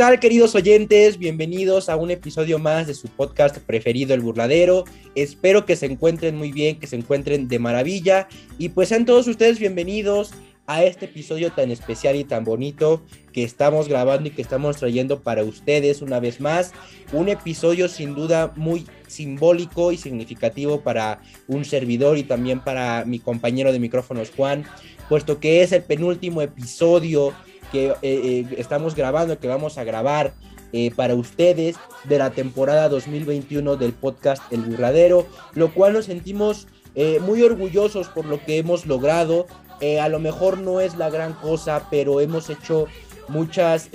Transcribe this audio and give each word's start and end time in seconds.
Hola, 0.00 0.12
¿qué 0.12 0.14
tal 0.14 0.20
queridos 0.20 0.54
oyentes? 0.54 1.18
Bienvenidos 1.18 1.90
a 1.90 1.96
un 1.96 2.10
episodio 2.10 2.58
más 2.58 2.86
de 2.86 2.94
su 2.94 3.08
podcast 3.08 3.58
preferido, 3.58 4.14
El 4.14 4.22
Burladero. 4.22 4.86
Espero 5.14 5.66
que 5.66 5.76
se 5.76 5.84
encuentren 5.84 6.36
muy 6.36 6.52
bien, 6.52 6.80
que 6.80 6.86
se 6.86 6.96
encuentren 6.96 7.48
de 7.48 7.58
maravilla 7.58 8.26
y 8.56 8.70
pues 8.70 8.88
sean 8.88 9.04
todos 9.04 9.28
ustedes 9.28 9.58
bienvenidos 9.58 10.30
a 10.66 10.84
este 10.84 11.04
episodio 11.04 11.52
tan 11.52 11.70
especial 11.70 12.16
y 12.16 12.24
tan 12.24 12.44
bonito 12.44 13.02
que 13.34 13.44
estamos 13.44 13.88
grabando 13.88 14.28
y 14.28 14.30
que 14.30 14.40
estamos 14.40 14.78
trayendo 14.78 15.20
para 15.20 15.44
ustedes 15.44 16.00
una 16.00 16.18
vez 16.18 16.40
más. 16.40 16.72
Un 17.12 17.28
episodio 17.28 17.86
sin 17.86 18.14
duda 18.14 18.54
muy 18.56 18.86
simbólico 19.06 19.92
y 19.92 19.98
significativo 19.98 20.80
para 20.80 21.20
un 21.46 21.66
servidor 21.66 22.16
y 22.16 22.22
también 22.22 22.60
para 22.60 23.04
mi 23.04 23.18
compañero 23.18 23.70
de 23.70 23.80
micrófonos 23.80 24.30
Juan, 24.34 24.64
puesto 25.10 25.40
que 25.40 25.62
es 25.62 25.72
el 25.72 25.82
penúltimo 25.82 26.40
episodio 26.40 27.34
que 27.70 27.88
eh, 27.88 27.96
eh, 28.02 28.46
estamos 28.58 28.94
grabando, 28.94 29.38
que 29.38 29.48
vamos 29.48 29.78
a 29.78 29.84
grabar 29.84 30.34
eh, 30.72 30.90
para 30.94 31.14
ustedes 31.14 31.76
de 32.04 32.18
la 32.18 32.30
temporada 32.30 32.88
2021 32.88 33.76
del 33.76 33.92
podcast 33.92 34.42
El 34.52 34.62
Burladero, 34.62 35.26
lo 35.54 35.72
cual 35.72 35.94
nos 35.94 36.06
sentimos 36.06 36.66
muy 37.20 37.40
orgullosos 37.44 38.08
por 38.08 38.24
lo 38.24 38.44
que 38.44 38.58
hemos 38.58 38.84
logrado. 38.84 39.46
a 40.00 40.08
lo 40.08 40.18
mejor 40.18 40.58
no 40.58 40.80
es 40.80 40.96
la 40.96 41.08
gran 41.08 41.34
cosa, 41.34 41.86
pero 41.88 42.20
hemos 42.20 42.50
hecho 42.50 42.88
muchas, 43.28 43.88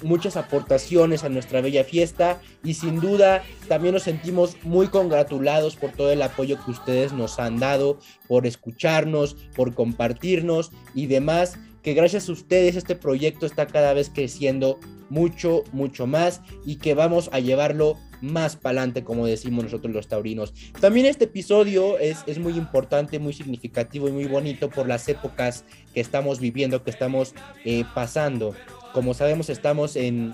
muchas 0.00 0.36
aportaciones 0.36 1.24
a 1.24 1.28
nuestra 1.28 1.60
bella 1.60 1.82
fiesta 1.82 2.40
y 2.62 2.74
sin 2.74 3.00
duda 3.00 3.42
también 3.66 3.94
nos 3.94 4.04
sentimos 4.04 4.56
muy 4.62 4.86
congratulados 4.86 5.74
por 5.74 5.90
todo 5.90 6.12
el 6.12 6.22
apoyo 6.22 6.56
que 6.64 6.70
ustedes 6.70 7.12
nos 7.12 7.40
han 7.40 7.58
dado, 7.58 7.98
por 8.28 8.46
escucharnos, 8.46 9.34
por 9.56 9.74
compartirnos 9.74 10.70
y 10.94 11.06
demás 11.06 11.58
que 11.84 11.92
gracias 11.92 12.28
a 12.28 12.32
ustedes 12.32 12.76
este 12.76 12.96
proyecto 12.96 13.44
está 13.44 13.66
cada 13.66 13.92
vez 13.92 14.10
creciendo 14.12 14.80
mucho, 15.10 15.64
mucho 15.70 16.06
más 16.06 16.40
y 16.64 16.76
que 16.76 16.94
vamos 16.94 17.28
a 17.30 17.40
llevarlo 17.40 17.98
más 18.22 18.56
para 18.56 18.80
adelante, 18.80 19.04
como 19.04 19.26
decimos 19.26 19.64
nosotros 19.64 19.94
los 19.94 20.08
taurinos. 20.08 20.54
También 20.80 21.04
este 21.04 21.24
episodio 21.24 21.98
es, 21.98 22.24
es, 22.26 22.38
muy 22.38 22.54
importante, 22.54 23.18
muy 23.18 23.34
significativo 23.34 24.08
y 24.08 24.12
muy 24.12 24.24
bonito 24.24 24.70
por 24.70 24.88
las 24.88 25.06
épocas 25.10 25.66
que 25.92 26.00
estamos 26.00 26.40
viviendo, 26.40 26.82
que 26.82 26.90
estamos 26.90 27.34
eh, 27.66 27.84
pasando. 27.94 28.54
Como 28.94 29.12
sabemos, 29.12 29.50
estamos 29.50 29.94
en, 29.96 30.32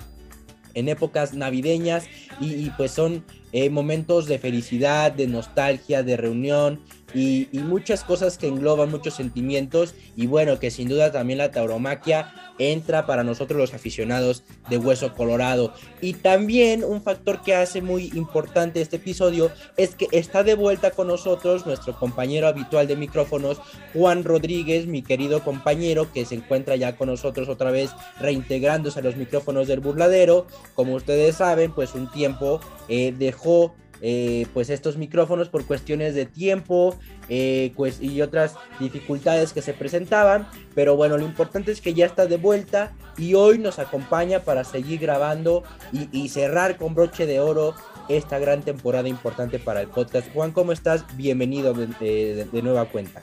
en 0.75 0.89
épocas 0.89 1.35
navideñas 1.35 2.05
y, 2.41 2.71
pues 2.71 2.93
son 2.93 3.25
eh, 3.53 3.71
momentos 3.71 4.27
de 4.27 4.39
felicidad, 4.39 5.11
de 5.11 5.27
nostalgia, 5.27 6.05
de 6.05 6.17
reunión, 6.17 6.81
y, 7.15 7.49
muchas 7.53 8.05
cosas 8.05 8.39
que 8.39 8.49
engloban 8.49 8.91
muchos 8.91 9.15
sentimientos 9.15 9.95
y 10.17 10.27
bueno, 10.27 10.59
que 10.59 10.71
sin 10.71 10.89
duda 10.89 11.13
también 11.13 11.39
la 11.39 11.51
tauromaquia 11.51 12.33
entra 12.59 13.07
para 13.07 13.25
nosotros 13.25 13.59
los 13.59 13.75
aficionados 13.75 14.43
de 14.69 14.77
Hueso 14.77 15.15
Colorado. 15.15 15.73
Y 16.01 16.15
también 16.15 16.85
un 16.85 17.03
factor 17.03 17.43
que 17.43 17.55
hace 17.55 17.81
muy 17.81 18.11
importante 18.15 18.81
este 18.81 18.97
episodio 18.97 19.51
es 19.77 19.95
que 19.95 20.09
está 20.13 20.43
de 20.43 20.55
vuelta 20.55 20.91
con 20.91 21.07
nosotros 21.07 21.65
nuestro 21.65 21.99
compañero 21.99 22.49
habitual 22.49 22.87
de 22.87 22.97
micrófonos, 22.97 23.61
Juan 23.95 24.25
Rodríguez, 24.25 24.87
mi 24.87 25.03
querido 25.03 25.43
compañero 25.43 26.13
que 26.13 26.27
se 26.27 26.35
encuentra 26.35 26.77
ya 26.77 26.97
con 26.97 27.09
nosotros 27.09 27.49
otra 27.49 27.71
vez 27.71 27.91
reintegrándose 28.19 28.99
a 28.99 29.03
los 29.03 29.17
micrófonos 29.17 29.69
del 29.69 29.81
burladero. 29.81 30.47
Como 30.75 30.95
ustedes 30.95 31.37
saben, 31.37 31.73
pues 31.73 31.95
un 31.95 32.11
tiempo 32.11 32.61
eh, 32.89 33.15
dejó 33.17 33.75
eh, 34.03 34.47
pues 34.55 34.71
estos 34.71 34.97
micrófonos 34.97 35.49
por 35.49 35.67
cuestiones 35.67 36.15
de 36.15 36.25
tiempo 36.25 36.97
eh, 37.29 37.73
pues, 37.77 38.01
y 38.01 38.23
otras 38.23 38.55
dificultades 38.79 39.53
que 39.53 39.63
se 39.63 39.75
presentaban. 39.75 40.49
Pero 40.75 40.97
bueno, 40.97 41.19
lo 41.19 41.25
importante 41.25 41.71
es 41.71 41.81
que 41.81 41.95
ya 41.95 42.07
está 42.07 42.27
de 42.27 42.37
vuelta 42.37 42.93
y 43.19 43.35
hoy 43.35 43.59
nos 43.59 43.79
acompaña 43.79 44.41
para 44.41 44.65
seguir 44.65 45.01
grabando 45.01 45.63
y, 45.93 46.29
cerrar 46.29 46.77
con 46.77 46.95
broche 46.95 47.27
de 47.27 47.41
oro 47.41 47.75
esta 48.09 48.39
gran 48.39 48.63
temporada 48.63 49.09
importante 49.09 49.59
para 49.59 49.83
el 49.83 49.89
podcast. 49.89 50.33
Juan, 50.33 50.53
¿cómo 50.53 50.73
estás? 50.73 51.05
Bienvenido 51.17 51.75
de, 51.75 52.49
nueva 52.63 52.87
cuenta. 52.87 53.23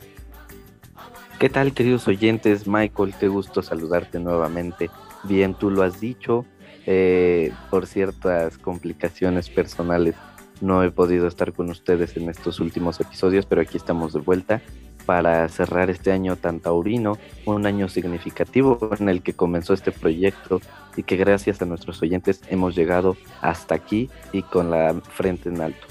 ¿Qué 1.39 1.49
tal, 1.49 1.73
queridos 1.73 2.07
oyentes? 2.07 2.67
Michael, 2.67 3.13
qué 3.19 3.27
gusto 3.27 3.61
saludarte 3.61 4.19
nuevamente. 4.19 4.89
Bien, 5.23 5.53
tú 5.53 5.69
lo 5.69 5.83
has 5.83 5.99
dicho, 5.99 6.45
eh, 6.85 7.51
por 7.69 7.85
ciertas 7.85 8.57
complicaciones 8.57 9.49
personales 9.49 10.15
no 10.62 10.84
he 10.84 10.91
podido 10.91 11.28
estar 11.28 11.53
con 11.53 11.69
ustedes 11.69 12.18
en 12.18 12.29
estos 12.29 12.59
últimos 12.59 13.00
episodios, 13.00 13.45
pero 13.45 13.62
aquí 13.62 13.78
estamos 13.78 14.13
de 14.13 14.19
vuelta 14.19 14.62
para 15.06 15.47
cerrar 15.47 15.90
este 15.90 16.12
año 16.12 16.35
tan 16.35 16.59
taurino, 16.59 17.18
un 17.45 17.66
año 17.66 17.88
significativo 17.88 18.90
en 19.00 19.07
el 19.07 19.23
que 19.23 19.34
comenzó 19.34 19.73
este 19.73 19.94
proyecto 19.94 20.59
y 20.97 21.03
que 21.03 21.16
gracias 21.16 21.62
a 21.62 21.66
nuestros 21.66 22.01
oyentes 22.01 22.41
hemos 22.50 22.75
llegado 22.75 23.16
hasta 23.41 23.75
aquí 23.75 24.09
y 24.34 24.41
con 24.41 24.69
la 24.69 24.94
frente 25.09 25.47
en 25.47 25.62
alto. 25.62 25.88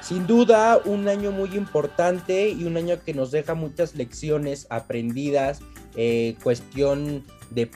Sin 0.00 0.26
duda, 0.26 0.80
un 0.84 1.08
año 1.08 1.32
muy 1.32 1.56
importante 1.56 2.50
y 2.50 2.64
un 2.64 2.76
año 2.76 3.02
que 3.02 3.14
nos 3.14 3.30
deja 3.30 3.54
muchas 3.54 3.94
lecciones 3.94 4.66
aprendidas, 4.68 5.60
eh, 5.96 6.36
cuestión 6.42 7.24
de, 7.50 7.70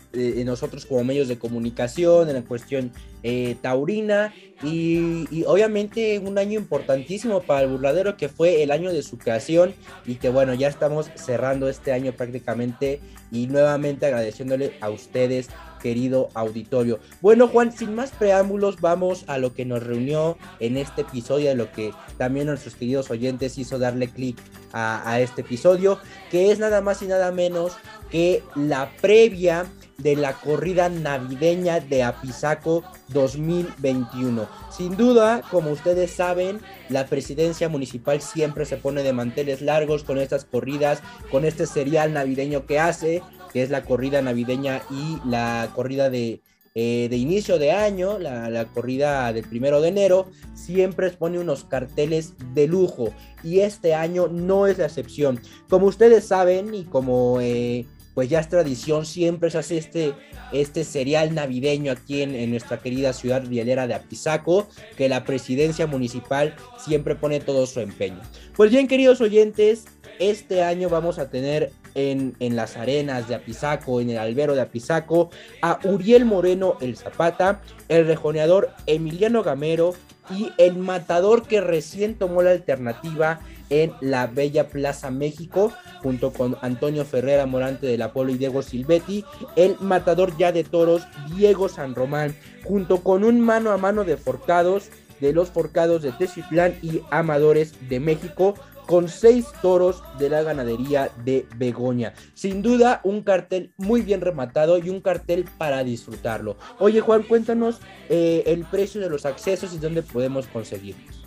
nosotros 0.45 0.87
como 0.87 1.05
medios 1.05 1.29
de 1.29 1.39
comunicación, 1.39 2.29
en 2.29 2.35
la 2.35 2.43
cuestión 2.43 2.93
eh, 3.23 3.57
taurina 3.63 4.35
y, 4.63 5.45
obviamente 5.47 6.19
un 6.19 6.39
año 6.39 6.59
importantísimo 6.59 7.43
para 7.43 7.63
el 7.63 7.69
burladero 7.69 8.17
que 8.17 8.29
fue 8.29 8.63
el 8.63 8.71
año 8.71 8.93
de 8.93 9.03
su 9.03 9.19
creación 9.19 9.75
y 10.05 10.17
que 10.17 10.31
bueno, 10.31 10.55
ya 10.55 10.69
estamos 10.69 11.11
cerrando 11.15 11.69
este 11.69 11.93
año 11.93 12.13
prácticamente 12.13 13.01
y 13.31 13.47
nuevamente 13.47 14.07
agradeciéndole 14.07 14.73
a 14.81 14.91
ustedes 14.91 15.49
querido 15.79 16.29
auditorio. 16.35 16.99
Bueno 17.21 17.49
Juan, 17.49 17.73
sin 17.73 17.95
más 17.95 18.11
preámbulos 18.11 18.81
vamos 18.81 19.25
a 19.27 19.39
lo 19.39 19.55
que 19.55 19.65
nos 19.65 19.83
reunió 19.83 20.37
en 20.61 20.77
este 20.77 21.03
episodio, 21.03 21.49
de 21.49 21.55
lo 21.55 21.73
que 21.73 21.93
también 22.17 22.47
nuestros 22.47 22.75
queridos 22.75 23.11
oyentes 23.11 23.59
hizo 23.59 23.79
darle 23.79 24.09
clic 24.09 24.39
a, 24.73 25.21
este 25.21 25.41
episodio, 25.41 25.99
que 26.31 26.51
es 26.51 26.59
nada 26.59 26.81
más 26.81 27.03
y 27.03 27.07
nada 27.07 27.33
menos 27.33 27.73
que 28.11 28.43
la 28.55 28.91
previa 29.01 29.67
de 29.99 30.15
la 30.15 30.35
corrida 30.35 30.89
navideña 30.89 31.81
de 31.81 32.05
Apizaco 32.05 32.85
2021. 33.09 34.49
Sin 34.71 34.97
duda, 34.97 35.43
como 35.51 35.71
ustedes 35.71 36.13
saben, 36.13 36.61
la 36.89 37.07
presidencia 37.07 37.69
municipal 37.69 38.21
siempre 38.21 38.65
se 38.65 38.77
pone 38.77 39.03
de 39.03 39.13
manteles 39.13 39.61
largos 39.61 40.05
con 40.05 40.19
estas 40.19 40.45
corridas, 40.45 41.03
con 41.33 41.45
este 41.45 41.67
serial 41.67 42.13
navideño 42.13 42.65
que 42.65 42.79
hace, 42.79 43.23
que 43.53 43.63
es 43.63 43.71
la 43.71 43.85
corrida 43.85 44.23
navideña 44.23 44.83
y 44.91 45.19
la 45.29 45.71
corrida 45.75 46.11
de, 46.11 46.41
eh, 46.75 47.09
de 47.11 47.17
inicio 47.17 47.59
de 47.59 47.73
año, 47.73 48.19
la, 48.19 48.65
corrida 48.67 49.33
del 49.33 49.45
primero 49.45 49.81
de 49.81 49.89
enero, 49.89 50.31
siempre 50.55 51.09
expone 51.09 51.39
unos 51.39 51.65
carteles 51.65 52.35
de 52.55 52.69
lujo 52.69 53.13
y 53.43 53.61
este 53.61 53.95
año 53.95 54.29
no 54.29 54.67
es 54.67 54.79
la 54.79 54.87
excepción. 54.87 55.41
Como 55.69 55.87
ustedes 55.87 56.25
saben 56.25 56.75
y 56.75 56.85
como... 56.85 57.41
Eh, 57.41 57.87
pues 58.19 58.29
ya 58.29 58.41
es 58.41 58.49
tradición, 58.49 59.07
siempre 59.07 59.49
se 59.49 59.59
hace 59.59 59.79
este, 59.79 60.13
este 60.51 60.83
serial 60.83 61.37
navideño 61.37 61.93
aquí 61.93 62.23
en, 62.23 62.51
nuestra 62.51 62.81
querida 62.81 63.13
ciudad 63.13 63.47
rielera 63.47 63.87
de 63.87 63.95
Apizaco, 63.95 64.67
que 64.97 65.09
la 65.09 65.23
presidencia 65.23 65.87
municipal 65.87 66.57
siempre 66.85 67.15
pone 67.15 67.39
todo 67.39 67.65
su 67.65 67.79
empeño. 67.79 68.21
Pues 68.57 68.73
bien, 68.73 68.89
queridos 68.89 69.21
oyentes, 69.21 69.85
este 70.19 70.65
año 70.65 70.89
vamos 70.89 71.21
a 71.21 71.31
tener 71.31 71.71
en, 71.95 72.35
en, 72.41 72.57
las 72.57 72.77
arenas 72.77 73.29
de 73.29 73.37
Apizaco, 73.37 74.01
en 74.01 74.11
el 74.11 74.19
albero 74.19 74.57
de 74.57 74.63
Apizaco, 74.63 75.31
a 75.63 75.79
Uriel 75.85 76.25
Moreno 76.25 76.77
el 76.81 76.97
Zapata, 76.97 77.63
el 77.87 78.05
rejoneador 78.05 78.71
Emiliano 78.87 79.45
Gamero 79.45 79.95
y 80.29 80.51
el 80.59 80.77
matador 80.77 81.47
que 81.47 81.61
recién 81.61 82.17
tomó 82.17 82.43
la 82.43 82.51
alternativa 82.51 83.39
en 83.71 83.93
la 84.01 84.27
Bella 84.27 84.69
Plaza 84.69 85.11
México, 85.11 85.73
junto 86.03 86.33
con 86.33 86.57
Antonio 86.63 87.05
Ferrera 87.05 87.47
Morante 87.47 87.87
de 87.87 87.99
la 87.99 88.13
Polo 88.13 88.33
y 88.33 88.39
Diego 88.39 88.63
Silvetti, 88.63 89.25
el 89.57 89.77
matador 89.81 90.37
ya 90.37 90.53
de 90.53 90.65
toros 90.65 91.07
Diego 91.35 91.69
San 91.69 91.95
Román, 91.95 92.35
junto 92.65 93.03
con 93.03 93.25
un 93.25 93.41
mano 93.41 93.71
a 93.71 93.77
mano 93.77 94.05
de 94.05 94.17
forcados 94.17 94.91
de 95.21 95.33
los 95.33 95.51
forcados 95.51 96.03
de 96.03 96.13
Teciutlán 96.13 96.77
y 96.83 97.01
Amadores 97.11 97.75
de 97.89 98.01
México, 98.01 98.55
con 98.87 99.09
seis 99.09 99.45
toros 99.61 100.03
de 100.19 100.31
la 100.31 100.43
ganadería 100.43 101.11
de 101.23 101.47
Begoña. 101.57 102.15
Sin 102.33 102.63
duda, 102.63 103.03
un 103.05 103.23
cartel 103.23 103.73
muy 103.77 104.01
bien 104.01 104.23
rematado 104.23 104.79
y 104.79 104.89
un 104.89 105.03
cartel 105.03 105.45
para 105.59 105.85
disfrutarlo. 105.85 106.57
Oye, 106.79 107.01
Juan, 107.01 107.23
cuéntanos 107.23 107.81
eh, 108.09 108.45
el 108.47 108.65
precio 108.65 109.03
de 109.03 109.11
los 109.11 109.27
accesos 109.27 109.75
y 109.75 109.79
dónde 109.79 110.03
podemos 110.03 110.47
conseguirlos. 110.47 111.18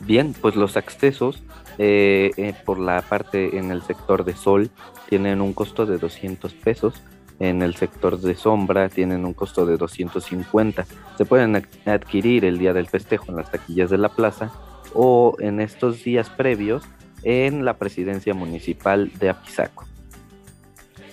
Bien, 0.00 0.34
pues 0.40 0.56
los 0.56 0.76
accesos 0.76 1.42
eh, 1.78 2.30
eh, 2.36 2.54
por 2.64 2.78
la 2.78 3.02
parte 3.02 3.58
en 3.58 3.70
el 3.70 3.82
sector 3.82 4.24
de 4.24 4.34
sol 4.34 4.70
tienen 5.08 5.40
un 5.40 5.52
costo 5.52 5.86
de 5.86 5.98
200 5.98 6.52
pesos, 6.54 7.02
en 7.38 7.62
el 7.62 7.74
sector 7.74 8.20
de 8.20 8.34
sombra 8.34 8.88
tienen 8.88 9.24
un 9.24 9.32
costo 9.32 9.64
de 9.64 9.76
250. 9.76 10.86
Se 11.16 11.24
pueden 11.24 11.66
adquirir 11.86 12.44
el 12.44 12.58
día 12.58 12.74
del 12.74 12.86
festejo 12.86 13.26
en 13.28 13.36
las 13.36 13.50
taquillas 13.50 13.90
de 13.90 13.98
la 13.98 14.10
plaza 14.10 14.52
o 14.94 15.36
en 15.40 15.60
estos 15.60 16.04
días 16.04 16.28
previos 16.28 16.82
en 17.22 17.64
la 17.64 17.78
presidencia 17.78 18.34
municipal 18.34 19.10
de 19.18 19.30
Apizaco. 19.30 19.86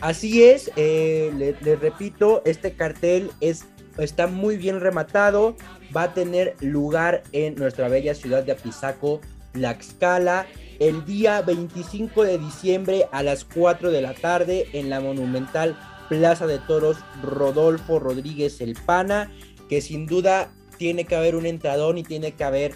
Así 0.01 0.43
es, 0.43 0.71
eh, 0.75 1.31
les 1.37 1.79
repito, 1.79 2.41
este 2.45 2.73
cartel 2.73 3.31
es, 3.39 3.65
está 3.97 4.27
muy 4.27 4.57
bien 4.57 4.79
rematado, 4.79 5.55
va 5.97 6.03
a 6.03 6.13
tener 6.13 6.55
lugar 6.61 7.23
en 7.31 7.55
nuestra 7.55 7.89
bella 7.89 8.13
ciudad 8.13 8.43
de 8.43 8.51
Apizaco, 8.51 9.19
Tlaxcala, 9.53 10.45
el 10.79 11.03
día 11.05 11.41
25 11.41 12.23
de 12.23 12.37
diciembre 12.37 13.07
a 13.11 13.23
las 13.23 13.43
4 13.45 13.89
de 13.89 14.01
la 14.03 14.13
tarde 14.13 14.67
en 14.73 14.91
la 14.91 15.01
monumental 15.01 15.75
Plaza 16.07 16.45
de 16.45 16.59
Toros 16.59 16.97
Rodolfo 17.23 17.97
Rodríguez 17.97 18.61
El 18.61 18.75
Pana, 18.75 19.31
que 19.69 19.81
sin 19.81 20.05
duda 20.05 20.51
tiene 20.77 21.05
que 21.05 21.15
haber 21.15 21.35
un 21.35 21.47
entradón 21.47 21.97
y 21.97 22.03
tiene 22.03 22.33
que 22.33 22.43
haber 22.43 22.75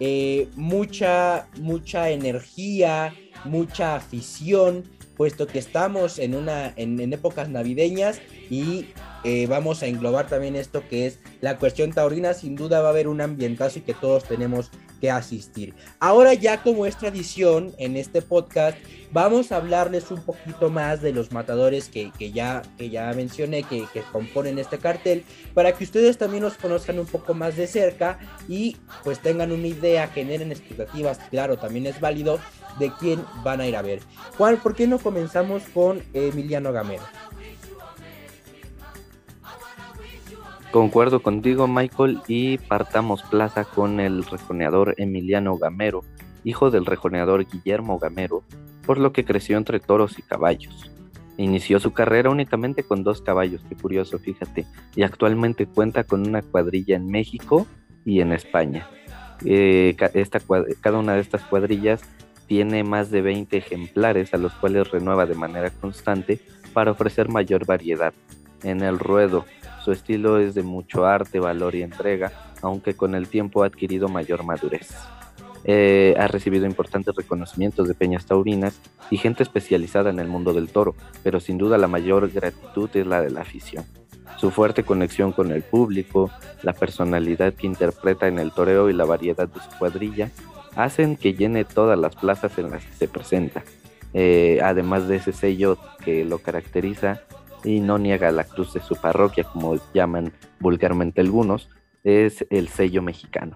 eh, 0.00 0.48
mucha, 0.56 1.48
mucha 1.60 2.08
energía, 2.08 3.14
mucha 3.44 3.94
afición, 3.94 4.84
puesto 5.18 5.46
que 5.46 5.58
estamos 5.58 6.18
en, 6.18 6.34
una, 6.34 6.72
en, 6.76 7.12
épocas 7.12 7.50
navideñas 7.50 8.22
y 8.48 8.86
eh, 9.24 9.46
vamos 9.48 9.82
a 9.82 9.86
englobar 9.86 10.26
también 10.26 10.54
esto 10.54 10.86
que 10.88 11.06
es 11.06 11.18
la 11.40 11.56
cuestión 11.56 11.92
taurina. 11.92 12.34
Sin 12.34 12.56
duda 12.56 12.80
va 12.80 12.88
a 12.88 12.90
haber 12.90 13.08
un 13.08 13.20
ambientazo 13.20 13.78
y 13.78 13.82
que 13.82 13.94
todos 13.94 14.24
tenemos 14.24 14.70
que 15.00 15.10
asistir. 15.10 15.74
Ahora 15.98 16.34
ya 16.34 16.62
como 16.62 16.86
es 16.86 16.96
tradición 16.96 17.74
en 17.78 17.96
este 17.96 18.22
podcast, 18.22 18.76
vamos 19.12 19.52
a 19.52 19.56
hablarles 19.56 20.10
un 20.10 20.22
poquito 20.22 20.70
más 20.70 21.00
de 21.00 21.12
los 21.12 21.32
matadores 21.32 21.88
que, 21.88 22.10
ya, 22.32 22.62
que 22.76 22.90
ya 22.90 23.12
mencioné, 23.12 23.62
que, 23.62 23.86
que, 23.92 24.02
componen 24.12 24.58
este 24.58 24.78
cartel, 24.78 25.24
para 25.54 25.72
que 25.72 25.84
ustedes 25.84 26.18
también 26.18 26.42
los 26.42 26.54
conozcan 26.54 26.98
un 26.98 27.06
poco 27.06 27.32
más 27.34 27.56
de 27.56 27.66
cerca 27.66 28.18
y 28.48 28.76
pues 29.04 29.20
tengan 29.20 29.52
una 29.52 29.66
idea, 29.66 30.08
generen 30.08 30.52
expectativas, 30.52 31.18
claro, 31.30 31.56
también 31.56 31.86
es 31.86 32.00
válido 32.00 32.38
de 32.78 32.90
quién 32.98 33.24
van 33.42 33.60
a 33.60 33.66
ir 33.66 33.76
a 33.76 33.82
ver. 33.82 34.00
Juan, 34.36 34.56
¿por 34.58 34.74
qué 34.74 34.86
no 34.86 34.98
comenzamos 34.98 35.62
con 35.72 36.02
Emiliano 36.12 36.72
Gamero? 36.72 37.04
Concuerdo 40.74 41.22
contigo, 41.22 41.68
Michael, 41.68 42.20
y 42.26 42.58
partamos 42.58 43.22
plaza 43.22 43.64
con 43.64 44.00
el 44.00 44.24
rejoneador 44.24 44.96
Emiliano 44.98 45.56
Gamero, 45.56 46.02
hijo 46.42 46.72
del 46.72 46.84
rejoneador 46.84 47.46
Guillermo 47.46 48.00
Gamero, 48.00 48.42
por 48.84 48.98
lo 48.98 49.12
que 49.12 49.24
creció 49.24 49.56
entre 49.56 49.78
toros 49.78 50.18
y 50.18 50.22
caballos. 50.22 50.90
Inició 51.36 51.78
su 51.78 51.92
carrera 51.92 52.28
únicamente 52.28 52.82
con 52.82 53.04
dos 53.04 53.22
caballos, 53.22 53.60
qué 53.68 53.76
curioso, 53.76 54.18
fíjate, 54.18 54.66
y 54.96 55.04
actualmente 55.04 55.66
cuenta 55.66 56.02
con 56.02 56.26
una 56.26 56.42
cuadrilla 56.42 56.96
en 56.96 57.06
México 57.06 57.68
y 58.04 58.20
en 58.20 58.32
España. 58.32 58.88
Eh, 59.44 59.94
cada 60.80 60.98
una 60.98 61.14
de 61.14 61.20
estas 61.20 61.42
cuadrillas 61.42 62.02
tiene 62.48 62.82
más 62.82 63.12
de 63.12 63.22
20 63.22 63.56
ejemplares 63.56 64.34
a 64.34 64.38
los 64.38 64.52
cuales 64.54 64.90
renueva 64.90 65.24
de 65.24 65.36
manera 65.36 65.70
constante 65.70 66.40
para 66.72 66.90
ofrecer 66.90 67.28
mayor 67.28 67.64
variedad. 67.64 68.12
En 68.64 68.80
el 68.80 68.98
ruedo, 68.98 69.44
su 69.84 69.92
estilo 69.92 70.38
es 70.38 70.54
de 70.54 70.62
mucho 70.62 71.04
arte, 71.04 71.40
valor 71.40 71.74
y 71.74 71.82
entrega, 71.82 72.32
aunque 72.62 72.94
con 72.94 73.14
el 73.14 73.28
tiempo 73.28 73.62
ha 73.62 73.66
adquirido 73.66 74.08
mayor 74.08 74.42
madurez. 74.42 74.88
Eh, 75.66 76.14
ha 76.18 76.26
recibido 76.26 76.66
importantes 76.66 77.14
reconocimientos 77.14 77.86
de 77.88 77.94
peñas 77.94 78.24
taurinas 78.24 78.80
y 79.10 79.18
gente 79.18 79.42
especializada 79.42 80.10
en 80.10 80.20
el 80.20 80.28
mundo 80.28 80.54
del 80.54 80.68
toro, 80.68 80.94
pero 81.22 81.38
sin 81.38 81.58
duda 81.58 81.76
la 81.78 81.88
mayor 81.88 82.30
gratitud 82.30 82.88
es 82.94 83.06
la 83.06 83.20
de 83.20 83.30
la 83.30 83.42
afición. 83.42 83.84
Su 84.38 84.50
fuerte 84.50 84.84
conexión 84.84 85.32
con 85.32 85.52
el 85.52 85.62
público, 85.62 86.30
la 86.62 86.72
personalidad 86.72 87.52
que 87.54 87.66
interpreta 87.66 88.26
en 88.26 88.38
el 88.38 88.52
toreo 88.52 88.88
y 88.88 88.94
la 88.94 89.04
variedad 89.04 89.48
de 89.48 89.60
su 89.60 89.78
cuadrilla 89.78 90.30
hacen 90.76 91.16
que 91.16 91.34
llene 91.34 91.64
todas 91.64 91.98
las 91.98 92.16
plazas 92.16 92.58
en 92.58 92.70
las 92.70 92.84
que 92.84 92.92
se 92.92 93.08
presenta. 93.08 93.62
Eh, 94.12 94.60
además 94.62 95.08
de 95.08 95.16
ese 95.16 95.32
sello 95.32 95.78
que 96.04 96.24
lo 96.24 96.38
caracteriza, 96.38 97.22
y 97.64 97.80
no 97.80 97.98
niega 97.98 98.30
la 98.30 98.44
cruz 98.44 98.74
de 98.74 98.80
su 98.80 98.96
parroquia, 98.96 99.44
como 99.44 99.76
llaman 99.92 100.32
vulgarmente 100.60 101.20
algunos, 101.20 101.70
es 102.04 102.46
el 102.50 102.68
sello 102.68 103.02
mexicano. 103.02 103.54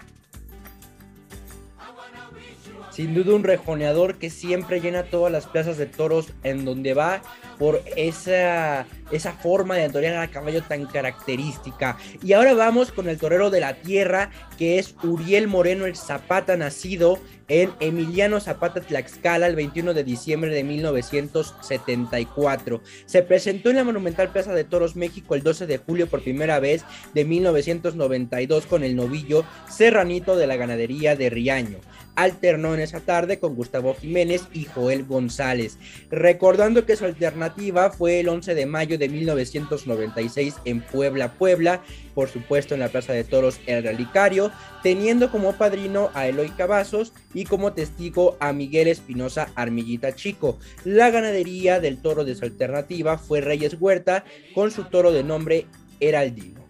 Sin 2.90 3.14
duda 3.14 3.36
un 3.36 3.44
rejoneador 3.44 4.16
que 4.16 4.28
siempre 4.28 4.80
llena 4.80 5.04
todas 5.04 5.30
las 5.30 5.46
plazas 5.46 5.78
de 5.78 5.86
toros 5.86 6.32
en 6.42 6.64
donde 6.64 6.94
va 6.94 7.22
por 7.58 7.82
esa, 7.96 8.86
esa 9.10 9.32
forma 9.32 9.76
de 9.76 9.88
torear 9.88 10.16
a 10.16 10.30
caballo 10.30 10.62
tan 10.62 10.86
característica. 10.86 11.96
Y 12.22 12.32
ahora 12.32 12.54
vamos 12.54 12.92
con 12.92 13.08
el 13.08 13.18
torero 13.18 13.50
de 13.50 13.60
la 13.60 13.74
tierra, 13.74 14.30
que 14.56 14.78
es 14.78 14.94
Uriel 15.02 15.48
Moreno 15.48 15.86
el 15.86 15.96
Zapata, 15.96 16.56
nacido 16.56 17.18
en 17.48 17.72
Emiliano 17.80 18.38
Zapata 18.40 18.80
Tlaxcala 18.80 19.46
el 19.46 19.56
21 19.56 19.92
de 19.94 20.04
diciembre 20.04 20.50
de 20.50 20.62
1974. 20.64 22.82
Se 23.06 23.22
presentó 23.22 23.70
en 23.70 23.76
la 23.76 23.84
Monumental 23.84 24.28
Plaza 24.30 24.52
de 24.52 24.64
Toros 24.64 24.96
México 24.96 25.34
el 25.34 25.42
12 25.42 25.66
de 25.66 25.78
julio 25.78 26.08
por 26.08 26.22
primera 26.22 26.60
vez 26.60 26.84
de 27.14 27.24
1992 27.24 28.66
con 28.66 28.84
el 28.84 28.94
novillo 28.94 29.46
Serranito 29.68 30.36
de 30.36 30.46
la 30.46 30.56
ganadería 30.56 31.16
de 31.16 31.30
Riaño. 31.30 31.78
Alternó 32.16 32.74
en 32.74 32.80
esa 32.80 33.00
tarde 33.00 33.38
con 33.38 33.54
Gustavo 33.54 33.94
Jiménez 33.94 34.42
y 34.52 34.64
Joel 34.64 35.04
González, 35.04 35.78
recordando 36.10 36.84
que 36.84 36.96
su 36.96 37.04
alternativa 37.04 37.47
fue 37.96 38.20
el 38.20 38.28
11 38.28 38.54
de 38.54 38.66
mayo 38.66 38.98
de 38.98 39.08
1996 39.08 40.56
en 40.64 40.80
Puebla, 40.80 41.32
Puebla, 41.32 41.82
por 42.14 42.28
supuesto 42.28 42.74
en 42.74 42.80
la 42.80 42.88
Plaza 42.88 43.12
de 43.12 43.24
Toros 43.24 43.60
El 43.66 43.82
Relicario, 43.82 44.50
teniendo 44.82 45.30
como 45.30 45.54
padrino 45.54 46.10
a 46.14 46.26
Eloy 46.26 46.50
Cavazos 46.50 47.12
y 47.34 47.44
como 47.44 47.72
testigo 47.72 48.36
a 48.40 48.52
Miguel 48.52 48.88
Espinosa 48.88 49.50
Armillita 49.54 50.14
Chico. 50.14 50.58
La 50.84 51.10
ganadería 51.10 51.80
del 51.80 52.00
toro 52.00 52.24
de 52.24 52.34
su 52.34 52.44
alternativa 52.44 53.18
fue 53.18 53.40
Reyes 53.40 53.76
Huerta 53.78 54.24
con 54.54 54.70
su 54.70 54.84
toro 54.84 55.12
de 55.12 55.24
nombre 55.24 55.66
Heraldino. 56.00 56.60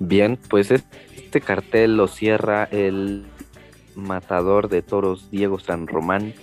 Bien, 0.00 0.38
pues 0.48 0.70
este 0.70 1.40
cartel 1.40 1.96
lo 1.96 2.06
cierra 2.06 2.68
el 2.70 3.26
matador 3.96 4.68
de 4.68 4.82
toros 4.82 5.30
Diego 5.30 5.58
San 5.58 5.88
Román 5.88 6.34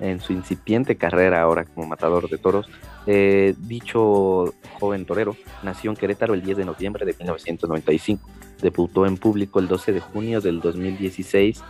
en 0.00 0.20
su 0.20 0.32
incipiente 0.32 0.96
carrera 0.96 1.42
ahora 1.42 1.64
como 1.64 1.86
matador 1.86 2.28
de 2.28 2.38
toros. 2.38 2.68
Eh, 3.06 3.54
dicho 3.58 4.54
joven 4.80 5.04
torero 5.04 5.36
nació 5.62 5.90
en 5.90 5.96
Querétaro 5.96 6.34
el 6.34 6.42
10 6.42 6.56
de 6.58 6.64
noviembre 6.64 7.04
de 7.04 7.12
1995 7.12 8.26
Debutó 8.64 9.04
en 9.04 9.18
público 9.18 9.60
el 9.60 9.68
12 9.68 9.92
de 9.92 10.00
junio 10.00 10.40
del 10.40 10.60
2016 10.60 11.62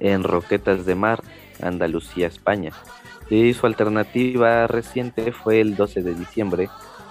en 0.00 0.24
Roquetas 0.24 0.84
de 0.84 0.96
Mar, 0.96 1.22
Andalucía, 1.62 2.26
España. 2.26 2.72
Y 3.28 3.54
su 3.54 3.66
alternativa 3.66 4.66
reciente 4.66 5.30
fue 5.30 5.60
el 5.60 5.76
12 5.76 6.02
de 6.02 6.14
diciembre 6.14 6.68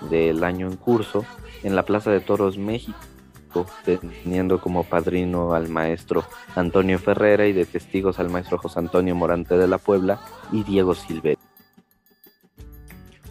del 0.09 0.43
año 0.43 0.67
en 0.67 0.75
curso 0.75 1.25
en 1.63 1.75
la 1.75 1.83
Plaza 1.83 2.11
de 2.11 2.19
Toros 2.19 2.57
México, 2.57 2.97
teniendo 3.83 4.59
como 4.59 4.83
padrino 4.83 5.53
al 5.53 5.69
maestro 5.69 6.23
Antonio 6.55 6.99
Ferrera 6.99 7.47
y 7.47 7.53
de 7.53 7.65
testigos 7.65 8.19
al 8.19 8.29
maestro 8.29 8.57
José 8.57 8.79
Antonio 8.79 9.15
Morante 9.15 9.57
de 9.57 9.67
la 9.67 9.77
Puebla 9.77 10.19
y 10.51 10.63
Diego 10.63 10.95
Silvetti. 10.95 11.41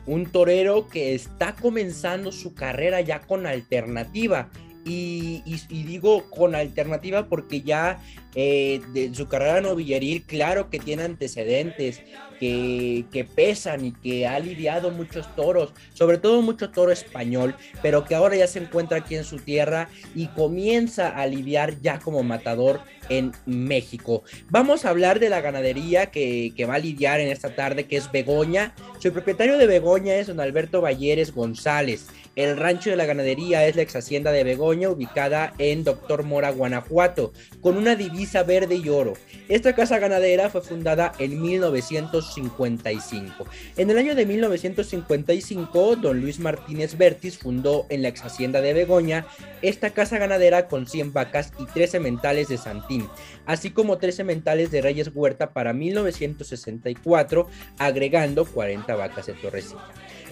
Un 0.07 0.27
torero 0.27 0.89
que 0.89 1.15
está 1.15 1.55
comenzando 1.55 2.33
su 2.33 2.55
carrera 2.55 3.01
ya 3.03 3.21
con 3.21 3.47
alternativa 3.47 4.49
y, 4.89 5.43
digo 5.69 6.31
con 6.31 6.55
alternativa 6.55 7.27
porque 7.27 7.61
ya 7.61 8.01
eh, 8.41 8.81
de 8.93 9.13
su 9.17 9.27
carrera 9.27 9.61
novilleril, 9.61 10.23
claro 10.23 10.71
que 10.71 10.79
tiene 10.79 11.03
antecedentes 11.03 12.01
que, 12.39 13.05
que, 13.11 13.25
pesan 13.25 13.85
y 13.85 13.93
que 13.93 14.29
ha 14.29 14.39
lidiado 14.39 14.93
muchos 14.93 15.35
toros, 15.35 15.73
sobre 15.93 16.19
todo 16.19 16.41
mucho 16.41 16.71
toro 16.71 16.93
español, 16.93 17.57
pero 17.83 18.05
que 18.05 18.15
ahora 18.15 18.37
ya 18.37 18.47
se 18.47 18.61
encuentra 18.61 18.99
aquí 18.99 19.17
en 19.17 19.25
su 19.25 19.39
tierra 19.39 19.89
y 20.15 20.29
comienza 20.29 21.09
a 21.09 21.27
lidiar 21.27 21.81
ya 21.81 21.99
como 21.99 22.23
matador 22.23 22.81
en 23.09 23.33
México. 23.45 24.23
Vamos 24.51 24.85
a 24.85 24.91
hablar 24.91 25.19
de 25.19 25.31
la 25.31 25.41
ganadería 25.41 26.13
que, 26.13 26.53
que 26.57 26.65
va 26.65 26.75
a 26.75 26.79
lidiar 26.79 27.19
en 27.19 27.31
esta 27.31 27.57
tarde, 27.57 27.87
que 27.87 27.97
es 27.97 28.13
Begoña. 28.13 28.73
Su 29.01 29.13
propietario 29.13 29.59
de 29.59 29.67
Begoña 29.67 30.15
es 30.15 30.29
don 30.29 30.39
Alberto 30.39 30.81
Valleres 30.81 31.35
González. 31.35 32.07
El 32.37 32.57
rancho 32.57 32.91
de 32.91 32.97
la 32.97 33.05
ganadería 33.05 33.67
es 33.67 33.75
la 33.75 33.83
ex 33.83 33.97
hacienda 33.97 34.31
de 34.31 34.45
Begoña, 34.45 34.91
ubicada 34.91 35.55
en 35.59 35.83
Doctor 35.83 36.23
Mora, 36.23 36.51
Guanajuato, 36.51 37.33
con 37.61 37.77
una 37.77 37.97
verde 38.47 38.77
y 38.77 38.89
oro. 38.89 39.15
Esta 39.49 39.75
casa 39.75 39.99
ganadera 39.99 40.51
fue 40.51 40.61
fundada 40.61 41.13
en 41.19 41.41
1955. 41.41 43.47
En 43.77 43.91
el 43.91 43.99
año 43.99 44.15
de 44.15 44.27
1955, 44.27 45.97
don 45.97 46.21
Luis 46.21 46.39
Martínez 46.39 46.97
Bertis 46.97 47.39
fundó 47.39 47.87
en 47.89 48.03
la 48.03 48.09
ex 48.09 48.25
hacienda 48.25 48.61
de 48.61 48.75
Begoña 48.75 49.27
esta 49.63 49.91
casa 49.91 50.19
ganadera 50.19 50.69
con 50.69 50.87
100 50.87 51.13
vacas 51.13 51.53
y 51.59 51.67
13 51.67 52.01
mentales 52.01 52.49
de 52.49 52.59
Santín, 52.59 53.09
así 53.47 53.71
como 53.71 53.99
13 53.99 54.25
mentales 54.25 54.71
de 54.71 54.83
Reyes 54.83 55.11
Huerta 55.13 55.53
para 55.53 55.73
1964, 55.73 57.49
agregando 57.79 58.45
40 58.45 58.95
vacas 58.95 59.27
de 59.27 59.35
Torrecilla. 59.35 59.85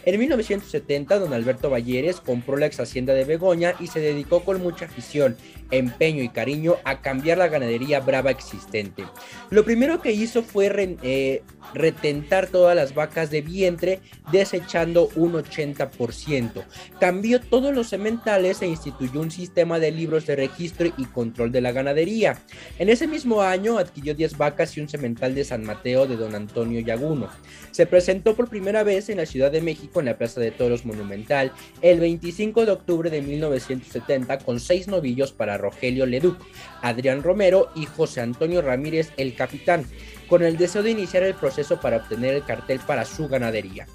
En 0.07 0.21
1970, 0.21 1.19
don 1.19 1.33
Alberto 1.33 1.69
Valleres 1.69 2.21
compró 2.21 2.57
la 2.57 2.67
ex 2.67 2.79
hacienda 2.79 3.13
de 3.13 3.25
Begoña 3.25 3.75
y 3.81 3.89
se 3.89 3.99
dedicó 3.99 4.45
con 4.45 4.63
mucha 4.63 4.85
afición 4.85 5.37
empeño 5.71 6.23
y 6.23 6.29
cariño 6.29 6.77
a 6.85 7.01
cambiar 7.01 7.39
la 7.39 7.49
ganadería 7.49 8.01
brava 8.01 8.31
existente. 8.31 9.05
Lo 9.51 9.65
primero 9.65 10.01
que 10.01 10.13
hizo 10.13 10.43
fue 10.43 10.97
eh, 11.03 11.43
retentar 11.75 12.47
todas 12.47 12.77
las 12.77 12.95
vacas 12.95 13.31
de 13.31 13.43
vientre, 13.43 14.01
desechando 14.33 15.09
un 15.17 15.35
80%. 15.35 16.65
Cambió 17.01 17.41
todos 17.41 17.75
los 17.75 17.89
sementales 17.89 18.63
e 18.63 18.67
instituyó 18.67 19.21
un 19.21 19.31
sistema 19.31 19.79
de 19.79 19.91
libros 19.91 20.27
de 20.27 20.37
registro 20.37 20.93
y 20.97 21.05
control 21.07 21.53
de 21.53 21.61
la 21.61 21.73
ganadería. 21.73 22.39
En 22.79 22.89
ese 22.89 23.07
mismo 23.07 23.43
año 23.43 23.79
adquirió 23.79 24.15
10 24.15 24.37
vacas 24.37 24.77
y 24.77 24.81
un 24.81 24.89
semental 24.89 25.35
de 25.35 25.45
San 25.45 25.65
Mateo 25.65 26.07
de 26.07 26.17
don 26.17 26.35
Antonio 26.35 26.81
Yaguno. 26.81 27.29
Se 27.71 27.87
presentó 27.87 28.35
por 28.35 28.49
primera 28.49 28.83
vez 28.83 29.09
en 29.09 29.19
la 29.19 29.27
Ciudad 29.27 29.51
de 29.51 29.61
México 29.61 30.01
en 30.01 30.07
la 30.07 30.19
Plaza 30.19 30.41
de 30.41 30.51
Toros 30.51 30.85
Monumental 30.85 31.53
el 31.83 32.01
25 32.01 32.65
de 32.65 32.73
octubre 32.73 33.11
de 33.11 33.23
1970 33.23 34.39
con 34.39 34.61
seis 34.61 34.89
novillos 34.89 35.33
para 35.33 35.56
Rogelio 35.59 36.07
Leduc, 36.07 36.39
Adrián 36.83 37.23
Romero 37.23 37.71
y 37.75 37.87
José 37.87 38.21
Antonio 38.21 38.63
Ramírez 38.63 39.13
el 39.17 39.35
Capitán, 39.35 39.85
con 40.29 40.43
el 40.43 40.57
deseo 40.57 40.83
de 40.83 40.91
iniciar 40.91 41.23
el 41.23 41.35
proceso 41.35 41.81
para 41.81 41.99
obtener 41.99 42.35
el 42.35 42.45
cartel 42.45 42.81
para 42.87 43.05
su 43.05 43.29
ganadería. 43.29 43.87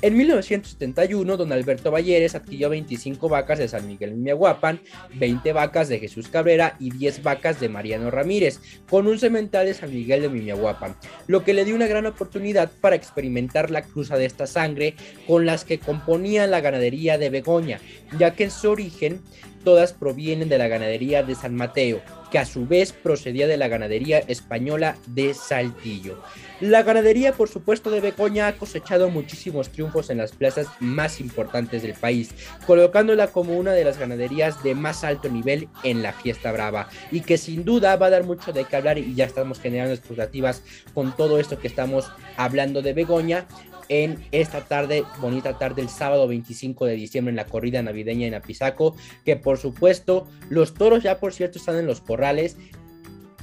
En 0.00 0.16
1971, 0.16 1.36
don 1.36 1.52
Alberto 1.52 1.90
Valleres 1.90 2.36
adquirió 2.36 2.70
25 2.70 3.28
vacas 3.28 3.58
de 3.58 3.66
San 3.66 3.84
Miguel 3.88 4.14
Miahuapan, 4.14 4.80
20 5.14 5.52
vacas 5.52 5.88
de 5.88 5.98
Jesús 5.98 6.28
Cabrera 6.28 6.76
y 6.78 6.90
10 6.90 7.24
vacas 7.24 7.58
de 7.58 7.68
Mariano 7.68 8.08
Ramírez, 8.08 8.60
con 8.88 9.08
un 9.08 9.18
cemental 9.18 9.66
de 9.66 9.74
San 9.74 9.92
Miguel 9.92 10.22
de 10.22 10.28
Miahuapan, 10.28 10.94
lo 11.26 11.42
que 11.42 11.52
le 11.52 11.64
dio 11.64 11.74
una 11.74 11.88
gran 11.88 12.06
oportunidad 12.06 12.70
para 12.80 12.94
experimentar 12.94 13.72
la 13.72 13.82
cruza 13.82 14.16
de 14.16 14.26
esta 14.26 14.46
sangre 14.46 14.94
con 15.26 15.46
las 15.46 15.64
que 15.64 15.80
componían 15.80 16.52
la 16.52 16.60
ganadería 16.60 17.18
de 17.18 17.30
Begoña, 17.30 17.80
ya 18.16 18.34
que 18.34 18.44
en 18.44 18.52
su 18.52 18.70
origen 18.70 19.20
todas 19.68 19.92
provienen 19.92 20.48
de 20.48 20.56
la 20.56 20.66
ganadería 20.66 21.22
de 21.22 21.34
San 21.34 21.54
Mateo, 21.54 22.00
que 22.30 22.38
a 22.38 22.46
su 22.46 22.66
vez 22.66 22.94
procedía 22.94 23.46
de 23.46 23.58
la 23.58 23.68
ganadería 23.68 24.20
española 24.20 24.96
de 25.08 25.34
Saltillo. 25.34 26.22
La 26.60 26.82
ganadería, 26.82 27.34
por 27.34 27.50
supuesto, 27.50 27.90
de 27.90 28.00
Begoña 28.00 28.48
ha 28.48 28.56
cosechado 28.56 29.10
muchísimos 29.10 29.68
triunfos 29.68 30.08
en 30.08 30.16
las 30.16 30.32
plazas 30.32 30.68
más 30.80 31.20
importantes 31.20 31.82
del 31.82 31.92
país, 31.92 32.30
colocándola 32.66 33.26
como 33.26 33.58
una 33.58 33.72
de 33.72 33.84
las 33.84 33.98
ganaderías 33.98 34.62
de 34.62 34.74
más 34.74 35.04
alto 35.04 35.28
nivel 35.28 35.68
en 35.84 36.02
la 36.02 36.14
fiesta 36.14 36.50
brava 36.50 36.88
y 37.10 37.20
que 37.20 37.36
sin 37.36 37.66
duda 37.66 37.94
va 37.96 38.06
a 38.06 38.10
dar 38.10 38.24
mucho 38.24 38.54
de 38.54 38.64
qué 38.64 38.76
hablar 38.76 38.96
y 38.96 39.14
ya 39.14 39.26
estamos 39.26 39.60
generando 39.60 39.92
expectativas 39.92 40.62
con 40.94 41.14
todo 41.14 41.38
esto 41.38 41.58
que 41.58 41.68
estamos 41.68 42.10
hablando 42.38 42.80
de 42.80 42.94
Begoña 42.94 43.46
en 43.88 44.24
esta 44.32 44.64
tarde, 44.64 45.04
bonita 45.20 45.58
tarde, 45.58 45.82
el 45.82 45.88
sábado 45.88 46.28
25 46.28 46.86
de 46.86 46.94
diciembre 46.94 47.30
en 47.30 47.36
la 47.36 47.46
corrida 47.46 47.82
navideña 47.82 48.26
en 48.26 48.34
Apizaco, 48.34 48.96
que 49.24 49.36
por 49.36 49.58
supuesto 49.58 50.26
los 50.50 50.74
toros 50.74 51.02
ya 51.02 51.18
por 51.18 51.32
cierto 51.32 51.58
están 51.58 51.76
en 51.76 51.86
los 51.86 52.00
corrales 52.00 52.56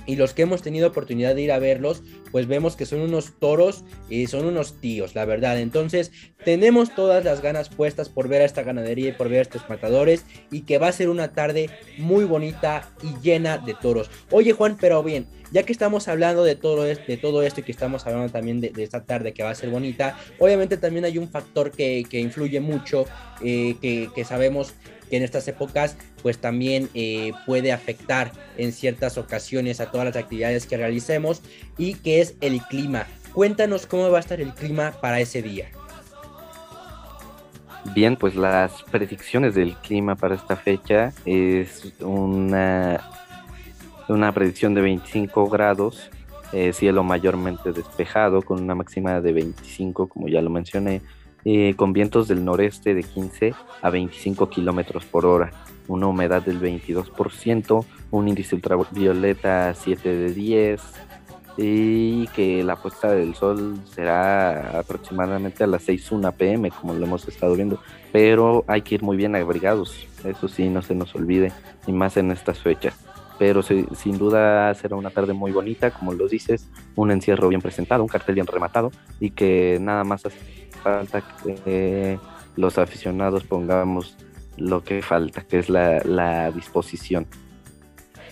y 0.05 0.15
los 0.15 0.33
que 0.33 0.43
hemos 0.43 0.61
tenido 0.61 0.87
oportunidad 0.87 1.35
de 1.35 1.41
ir 1.41 1.51
a 1.51 1.59
verlos, 1.59 2.03
pues 2.31 2.47
vemos 2.47 2.75
que 2.75 2.85
son 2.85 3.01
unos 3.01 3.33
toros 3.39 3.83
y 4.09 4.27
son 4.27 4.45
unos 4.45 4.79
tíos, 4.79 5.15
la 5.15 5.25
verdad. 5.25 5.59
Entonces, 5.59 6.11
tenemos 6.43 6.93
todas 6.93 7.23
las 7.23 7.41
ganas 7.41 7.69
puestas 7.69 8.09
por 8.09 8.27
ver 8.27 8.41
a 8.41 8.45
esta 8.45 8.63
ganadería 8.63 9.09
y 9.09 9.13
por 9.13 9.29
ver 9.29 9.39
a 9.39 9.43
estos 9.43 9.69
matadores 9.69 10.25
y 10.51 10.61
que 10.61 10.77
va 10.77 10.87
a 10.87 10.91
ser 10.91 11.09
una 11.09 11.33
tarde 11.33 11.69
muy 11.97 12.25
bonita 12.25 12.89
y 13.03 13.21
llena 13.21 13.57
de 13.57 13.73
toros. 13.73 14.09
Oye, 14.31 14.53
Juan, 14.53 14.77
pero 14.79 15.01
bien, 15.03 15.27
ya 15.51 15.63
que 15.63 15.71
estamos 15.71 16.07
hablando 16.07 16.43
de 16.43 16.55
todo, 16.55 16.83
de 16.83 17.17
todo 17.21 17.43
esto 17.43 17.61
y 17.61 17.63
que 17.63 17.71
estamos 17.71 18.05
hablando 18.05 18.31
también 18.31 18.61
de, 18.61 18.71
esta 18.77 19.05
tarde 19.05 19.33
que 19.33 19.43
va 19.43 19.51
a 19.51 19.55
ser 19.55 19.69
bonita, 19.69 20.17
obviamente 20.39 20.77
también 20.77 21.05
hay 21.05 21.17
un 21.17 21.29
factor 21.29 21.71
que, 21.71 22.05
influye 22.11 22.59
mucho, 22.59 23.05
eh, 23.41 23.75
que, 23.81 24.25
sabemos 24.25 24.73
que 25.09 25.17
en 25.17 25.23
estas 25.23 25.47
épocas 25.47 25.97
pues 26.21 26.37
también 26.37 26.89
eh, 26.93 27.31
puede 27.45 27.71
afectar 27.71 28.31
en 28.57 28.71
ciertas 28.71 29.17
ocasiones 29.17 29.79
a 29.79 29.91
todas 29.91 30.05
las 30.05 30.15
actividades 30.15 30.65
que 30.65 30.77
realicemos 30.77 31.41
y 31.77 31.95
que 31.95 32.21
es 32.21 32.35
el 32.41 32.61
clima. 32.61 33.07
Cuéntanos 33.33 33.85
cómo 33.85 34.09
va 34.09 34.17
a 34.17 34.21
estar 34.21 34.39
el 34.41 34.53
clima 34.53 34.93
para 35.01 35.19
ese 35.19 35.41
día. 35.41 35.67
Bien, 37.93 38.15
pues 38.15 38.35
las 38.35 38.83
predicciones 38.83 39.53
del 39.53 39.75
clima 39.75 40.15
para 40.15 40.35
esta 40.35 40.55
fecha 40.55 41.13
es 41.25 41.93
una 41.99 42.99
una 44.07 44.31
predicción 44.31 44.73
de 44.73 44.81
25 44.81 45.49
grados, 45.49 46.09
eh, 46.53 46.73
cielo 46.73 47.03
mayormente 47.03 47.71
despejado 47.71 48.41
con 48.41 48.61
una 48.61 48.75
máxima 48.75 49.19
de 49.19 49.33
25, 49.33 50.07
como 50.07 50.27
ya 50.27 50.41
lo 50.41 50.49
mencioné, 50.49 51.01
eh, 51.45 51.75
con 51.77 51.93
vientos 51.93 52.27
del 52.27 52.43
noreste 52.43 52.95
de 52.95 53.03
15 53.03 53.53
a 53.81 53.89
25 53.91 54.49
kilómetros 54.49 55.05
por 55.05 55.27
hora, 55.27 55.51
una 55.87 56.07
humedad 56.07 56.41
del 56.41 56.59
22%, 56.59 57.85
un 58.09 58.27
índice 58.27 58.55
ultravioleta 58.55 59.73
7 59.75 60.09
de 60.09 60.33
10 60.33 60.81
y 61.57 62.27
que 62.29 62.63
la 62.63 62.75
puesta 62.75 63.11
del 63.11 63.35
sol 63.35 63.77
será 63.93 64.79
aproximadamente 64.79 65.63
a 65.63 65.67
las 65.67 65.87
6.1 65.87 66.33
pm, 66.33 66.71
como 66.71 66.93
lo 66.93 67.05
hemos 67.05 67.27
estado 67.27 67.55
viendo, 67.55 67.79
pero 68.11 68.65
hay 68.67 68.81
que 68.81 68.95
ir 68.95 69.03
muy 69.03 69.15
bien 69.15 69.35
abrigados, 69.35 70.07
eso 70.25 70.47
sí, 70.47 70.67
no 70.69 70.81
se 70.81 70.95
nos 70.95 71.15
olvide, 71.15 71.51
y 71.87 71.91
más 71.91 72.17
en 72.17 72.31
estas 72.31 72.59
fechas. 72.59 72.95
Pero 73.37 73.61
sin 73.63 74.17
duda 74.17 74.73
será 74.75 74.95
una 74.95 75.09
tarde 75.09 75.33
muy 75.33 75.51
bonita, 75.51 75.91
como 75.91 76.13
lo 76.13 76.27
dices, 76.27 76.69
un 76.95 77.11
encierro 77.11 77.49
bien 77.49 77.61
presentado, 77.61 78.01
un 78.01 78.07
cartel 78.07 78.35
bien 78.35 78.47
rematado 78.47 78.91
y 79.19 79.31
que 79.31 79.77
nada 79.81 80.05
más 80.05 80.25
hace 80.25 80.39
falta 80.85 81.23
que 81.63 82.19
los 82.55 82.77
aficionados 82.77 83.43
pongamos 83.43 84.15
lo 84.55 84.83
que 84.83 85.01
falta, 85.01 85.41
que 85.41 85.57
es 85.57 85.67
la, 85.67 86.51
disposición. 86.51 87.25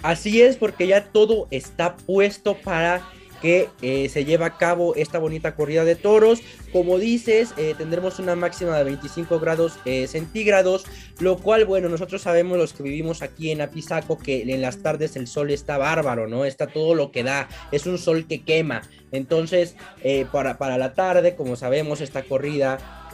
Así 0.03 0.39
es, 0.41 0.57
porque 0.57 0.85
ya 0.85 1.05
todo 1.05 1.47
está 1.49 1.95
puesto 1.95 2.55
para 2.55 3.01
que 3.43 3.67
eh, 3.81 4.07
se 4.07 4.23
lleva 4.23 4.45
a 4.45 4.57
cabo 4.57 4.95
esta 4.95 5.19
bonita 5.19 5.53
corrida 5.53 5.83
de 5.83 5.97
toros. 5.97 6.39
Como 6.71 6.97
dices, 6.97 7.53
eh, 7.57 7.75
tendremos 7.77 8.17
una 8.19 8.37
máxima 8.37 8.77
de 8.77 8.85
25 8.85 9.37
grados 9.41 9.77
eh, 9.83 10.07
centígrados, 10.07 10.85
lo 11.19 11.37
cual, 11.37 11.65
bueno, 11.65 11.89
nosotros 11.89 12.21
sabemos 12.21 12.57
los 12.57 12.71
que 12.71 12.83
vivimos 12.83 13.21
aquí 13.21 13.51
en 13.51 13.59
Apizaco 13.59 14.17
que 14.17 14.43
en 14.43 14.61
las 14.61 14.77
tardes 14.77 15.17
el 15.17 15.27
sol 15.27 15.51
está 15.51 15.77
bárbaro, 15.77 16.25
¿no? 16.29 16.45
Está 16.45 16.67
todo 16.67 16.95
lo 16.95 17.11
que 17.11 17.23
da, 17.23 17.49
es 17.73 17.85
un 17.85 17.97
sol 17.97 18.27
que 18.27 18.43
quema. 18.43 18.83
Entonces, 19.11 19.75
para, 20.31 20.57
para 20.57 20.77
la 20.79 20.93
tarde, 20.93 21.35
como 21.35 21.55
sabemos, 21.55 22.01
esta 22.01 22.23
corrida 22.23 23.09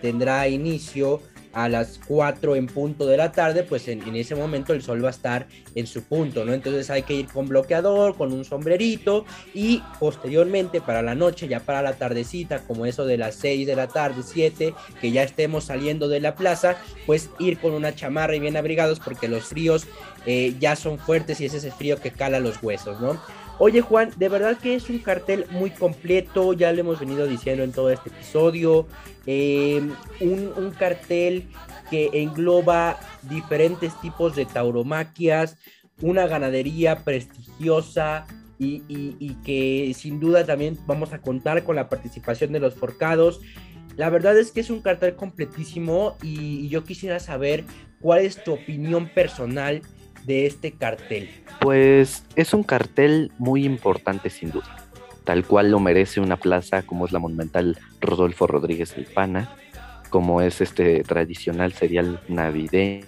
tendrá 0.00 0.46
inicio 0.46 1.20
a 1.52 1.68
las 1.68 2.00
4 2.06 2.56
en 2.56 2.66
punto 2.66 3.06
de 3.06 3.16
la 3.16 3.32
tarde, 3.32 3.62
pues 3.62 3.88
en, 3.88 4.02
ese 4.16 4.34
momento 4.34 4.72
el 4.72 4.82
sol 4.82 5.04
va 5.04 5.08
a 5.08 5.12
estar 5.12 5.46
en 5.74 5.86
su 5.86 6.04
punto, 6.04 6.44
¿no? 6.44 6.52
Entonces 6.52 6.90
hay 6.90 7.02
que 7.02 7.14
ir 7.14 7.26
con 7.26 7.48
bloqueador, 7.48 8.16
con 8.16 8.32
un 8.32 8.44
sombrerito 8.44 9.24
y 9.54 9.82
posteriormente 10.00 10.80
para 10.80 11.02
la 11.02 11.14
noche, 11.14 11.48
ya 11.48 11.60
para 11.60 11.82
la 11.82 11.94
tardecita, 11.94 12.60
como 12.60 12.86
eso 12.86 13.04
de 13.04 13.18
las 13.18 13.34
6 13.36 13.66
de 13.66 13.76
la 13.76 13.88
tarde, 13.88 14.22
7, 14.24 14.74
que 15.00 15.10
ya 15.10 15.22
estemos 15.22 15.64
saliendo 15.64 16.08
de 16.08 16.20
la 16.20 16.34
plaza, 16.34 16.76
pues 17.06 17.30
ir 17.38 17.58
con 17.58 17.72
una 17.72 17.94
chamarra 17.94 18.34
y 18.36 18.40
bien 18.40 18.56
abrigados 18.56 19.00
porque 19.00 19.28
los 19.28 19.44
fríos 19.44 19.86
eh, 20.26 20.54
ya 20.60 20.76
son 20.76 20.98
fuertes 20.98 21.40
y 21.40 21.46
es 21.46 21.54
ese 21.54 21.70
frío 21.70 22.00
que 22.00 22.12
cala 22.12 22.40
los 22.40 22.62
huesos, 22.62 23.00
¿no? 23.00 23.20
Oye 23.64 23.80
Juan, 23.80 24.10
de 24.16 24.28
verdad 24.28 24.58
que 24.58 24.74
es 24.74 24.90
un 24.90 24.98
cartel 24.98 25.46
muy 25.52 25.70
completo, 25.70 26.52
ya 26.52 26.72
lo 26.72 26.80
hemos 26.80 26.98
venido 26.98 27.28
diciendo 27.28 27.62
en 27.62 27.70
todo 27.70 27.90
este 27.90 28.08
episodio, 28.08 28.88
em, 29.24 29.92
un, 30.18 30.72
cartel 30.76 31.46
que 31.88 32.10
engloba 32.12 32.98
diferentes 33.30 33.94
tipos 34.00 34.34
de 34.34 34.46
tauromaquias, 34.46 35.58
una 36.00 36.26
ganadería 36.26 37.04
prestigiosa 37.04 38.26
y, 38.58 39.36
que 39.44 39.92
sin 39.94 40.18
duda 40.18 40.44
también 40.44 40.76
vamos 40.88 41.12
a 41.12 41.20
contar 41.20 41.62
con 41.62 41.76
la 41.76 41.88
participación 41.88 42.50
de 42.50 42.58
los 42.58 42.74
forcados. 42.74 43.42
La 43.96 44.10
verdad 44.10 44.36
es 44.36 44.50
que 44.50 44.58
es 44.58 44.70
un 44.70 44.82
cartel 44.82 45.14
completísimo 45.14 46.16
y 46.20 46.66
yo 46.68 46.82
quisiera 46.82 47.20
saber 47.20 47.62
cuál 48.00 48.22
es 48.22 48.42
tu 48.42 48.54
opinión 48.54 49.08
personal 49.08 49.82
de 50.24 50.46
este 50.46 50.72
cartel? 50.72 51.30
Pues 51.60 52.24
es 52.36 52.54
un 52.54 52.62
cartel 52.62 53.32
muy 53.38 53.64
importante 53.64 54.30
sin 54.30 54.50
duda, 54.50 54.76
tal 55.24 55.44
cual 55.44 55.70
lo 55.70 55.80
merece 55.80 56.20
una 56.20 56.36
plaza 56.36 56.82
como 56.82 57.06
es 57.06 57.12
la 57.12 57.18
monumental 57.18 57.78
Rodolfo 58.00 58.46
Rodríguez 58.46 58.96
El 58.96 59.06
Pana, 59.06 59.56
como 60.10 60.42
es 60.42 60.60
este 60.60 61.02
tradicional 61.02 61.72
serial 61.72 62.20
navideño. 62.28 63.04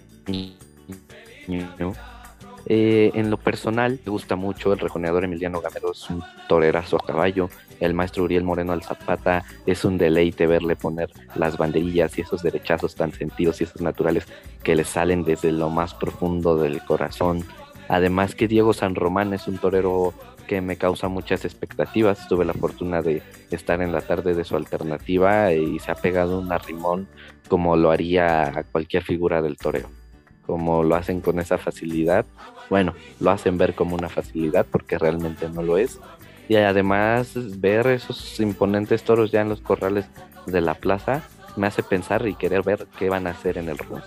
Eh, 2.66 3.10
en 3.14 3.30
lo 3.30 3.36
personal, 3.36 4.00
me 4.04 4.10
gusta 4.10 4.36
mucho 4.36 4.72
el 4.72 4.78
rejoneador 4.78 5.24
Emiliano 5.24 5.60
Gamero, 5.60 5.92
es 5.92 6.08
un 6.08 6.22
torerazo 6.48 6.96
a 6.96 7.06
caballo. 7.06 7.50
El 7.80 7.92
maestro 7.92 8.24
Uriel 8.24 8.44
Moreno 8.44 8.72
al 8.72 8.82
Zapata, 8.82 9.44
es 9.66 9.84
un 9.84 9.98
deleite 9.98 10.46
verle 10.46 10.76
poner 10.76 11.10
las 11.34 11.58
banderillas 11.58 12.16
y 12.16 12.22
esos 12.22 12.42
derechazos 12.42 12.94
tan 12.94 13.12
sentidos 13.12 13.60
y 13.60 13.64
esos 13.64 13.82
naturales 13.82 14.26
que 14.62 14.76
le 14.76 14.84
salen 14.84 15.24
desde 15.24 15.52
lo 15.52 15.70
más 15.70 15.92
profundo 15.94 16.56
del 16.56 16.82
corazón. 16.82 17.44
Además 17.88 18.34
que 18.34 18.48
Diego 18.48 18.72
San 18.72 18.94
Román 18.94 19.34
es 19.34 19.46
un 19.48 19.58
torero 19.58 20.14
que 20.46 20.60
me 20.60 20.76
causa 20.76 21.08
muchas 21.08 21.44
expectativas. 21.44 22.28
Tuve 22.28 22.44
la 22.44 22.54
fortuna 22.54 23.02
de 23.02 23.22
estar 23.50 23.82
en 23.82 23.92
la 23.92 24.00
tarde 24.00 24.34
de 24.34 24.44
su 24.44 24.56
alternativa 24.56 25.52
y 25.52 25.78
se 25.78 25.90
ha 25.90 25.94
pegado 25.94 26.38
un 26.38 26.52
arrimón 26.52 27.08
como 27.48 27.76
lo 27.76 27.90
haría 27.90 28.64
cualquier 28.72 29.02
figura 29.02 29.42
del 29.42 29.56
toreo. 29.56 30.03
Como 30.46 30.82
lo 30.82 30.94
hacen 30.94 31.20
con 31.20 31.38
esa 31.38 31.58
facilidad. 31.58 32.24
Bueno, 32.70 32.94
lo 33.20 33.30
hacen 33.30 33.58
ver 33.58 33.74
como 33.74 33.96
una 33.96 34.08
facilidad 34.08 34.66
porque 34.70 34.98
realmente 34.98 35.48
no 35.48 35.62
lo 35.62 35.78
es. 35.78 36.00
Y 36.48 36.56
además 36.56 37.32
ver 37.60 37.86
esos 37.86 38.38
imponentes 38.40 39.02
toros 39.02 39.30
ya 39.30 39.40
en 39.40 39.48
los 39.48 39.60
corrales 39.60 40.06
de 40.46 40.60
la 40.60 40.74
plaza 40.74 41.22
me 41.56 41.66
hace 41.66 41.82
pensar 41.82 42.26
y 42.26 42.34
querer 42.34 42.62
ver 42.62 42.86
qué 42.98 43.08
van 43.08 43.26
a 43.26 43.30
hacer 43.30 43.58
en 43.58 43.68
el 43.68 43.78
RUN. 43.78 44.02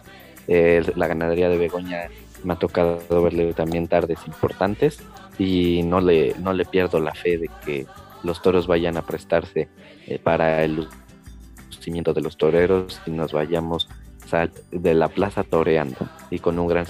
Eh, 0.47 0.83
la 0.95 1.07
ganadería 1.07 1.49
de 1.49 1.57
Begoña 1.57 2.09
me 2.43 2.53
ha 2.53 2.57
tocado 2.57 2.99
verle 3.23 3.53
también 3.53 3.87
tardes 3.87 4.19
importantes 4.27 4.99
y 5.39 5.81
no 5.83 6.01
le, 6.01 6.35
no 6.39 6.53
le 6.53 6.65
pierdo 6.65 6.99
la 6.99 7.13
fe 7.13 7.37
de 7.37 7.49
que 7.65 7.85
los 8.23 8.41
toros 8.41 8.67
vayan 8.67 8.97
a 8.97 9.01
prestarse 9.01 9.67
eh, 10.05 10.19
para 10.19 10.63
el 10.63 10.87
lucimiento 11.69 12.13
de 12.13 12.21
los 12.21 12.37
toreros 12.37 13.01
y 13.05 13.11
nos 13.11 13.33
vayamos 13.33 13.89
de 14.71 14.93
la 14.93 15.07
plaza 15.07 15.43
toreando 15.43 15.97
y 16.29 16.39
con 16.39 16.59
un 16.59 16.67
gran... 16.67 16.85